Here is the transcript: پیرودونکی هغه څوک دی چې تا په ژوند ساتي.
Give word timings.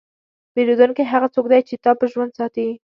پیرودونکی 0.53 1.03
هغه 1.11 1.27
څوک 1.35 1.45
دی 1.51 1.61
چې 1.67 1.75
تا 1.83 1.91
په 1.99 2.05
ژوند 2.11 2.31
ساتي. 2.39 2.65